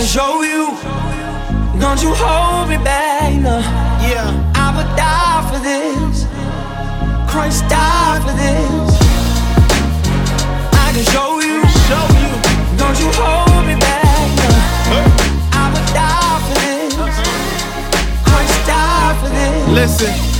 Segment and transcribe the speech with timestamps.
[0.00, 0.64] can show you.
[1.78, 3.58] Don't you hold me back, no.
[4.00, 4.32] Yeah.
[4.56, 6.24] I would die for this.
[7.30, 8.90] Christ died for this.
[10.72, 11.60] I can show you.
[11.84, 12.32] Show you.
[12.80, 14.48] Don't you hold me back, no.
[15.52, 16.94] I would die for this.
[18.24, 19.68] Christ died for this.
[19.68, 20.30] Listen.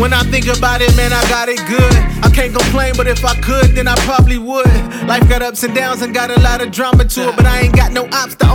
[0.00, 1.92] When I think about it, man, I got it good.
[2.22, 4.70] I can't complain, but if I could, then I probably would.
[5.08, 7.62] Life got ups and downs and got a lot of drama to it, but I
[7.62, 8.36] ain't got no ops.
[8.36, 8.46] The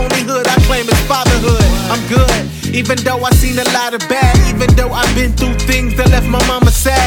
[2.74, 4.34] even though I seen a lot of bad.
[4.50, 7.06] Even though I've been through things that left my mama sad.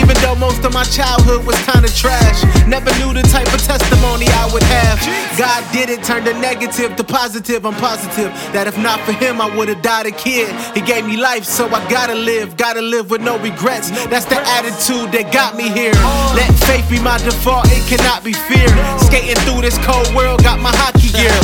[0.00, 2.40] Even though most of my childhood was kinda trash.
[2.66, 4.98] Never knew the type of testimony I would have.
[5.36, 7.66] God did it, turned the negative to positive.
[7.66, 10.48] I'm positive that if not for Him, I would've died a kid.
[10.74, 12.56] He gave me life, so I gotta live.
[12.56, 13.90] Gotta live with no regrets.
[14.08, 15.94] That's the attitude that got me here.
[16.32, 18.72] Let faith be my default, it cannot be feared.
[19.00, 21.36] Skating through this cold world, got my hockey gear.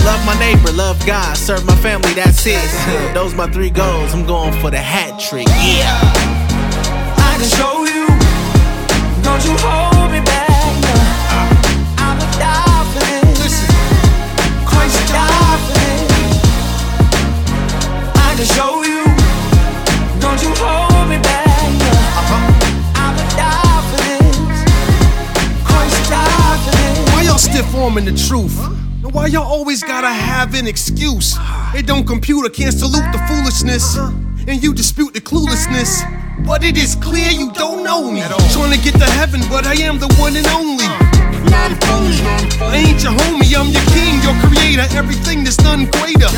[0.48, 2.58] Love neighbor, love God, serve my family, that's it.
[3.14, 5.46] Those my three goals, I'm going for the hat trick.
[5.46, 5.92] Yeah.
[7.20, 8.08] I can show you.
[9.20, 10.94] Don't you hold me back, no.
[12.00, 13.60] I would die for this.
[14.64, 16.40] Christ died for this.
[18.16, 19.04] I can show you.
[20.18, 21.44] Don't you hold me back.
[22.96, 24.64] I would die for this.
[25.68, 27.12] Christ died for this.
[27.12, 28.77] Why y'all stiff arming the truth?
[29.08, 31.34] And why y'all always gotta have an excuse?
[31.72, 33.96] It don't compute or can't salute the foolishness.
[34.46, 36.04] And you dispute the cluelessness.
[36.44, 38.20] But it is clear you don't know me.
[38.52, 40.84] Trying to get to heaven, but I am the one and only.
[40.84, 44.84] I ain't your homie, I'm your king, your creator.
[44.94, 46.28] Everything that's none greater.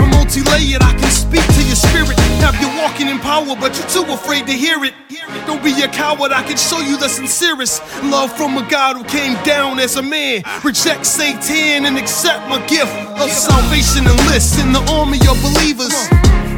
[0.00, 2.18] I'm multi-layered, I can speak to your spirit.
[2.40, 4.94] Have you walking in power, but you're too afraid to hear it.
[5.84, 9.78] A coward, I can show you the sincerest love from a God who came down
[9.78, 10.42] as a man.
[10.64, 15.92] Reject Satan and accept my gift of salvation and list in the army of believers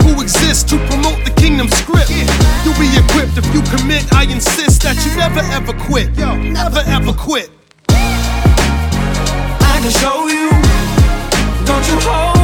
[0.06, 2.08] who exist to promote the kingdom script.
[2.62, 4.06] You'll be equipped if you commit.
[4.14, 6.16] I insist that you never ever quit.
[6.16, 7.50] Never ever quit.
[7.90, 10.50] I can show you.
[11.66, 12.35] Don't you hold.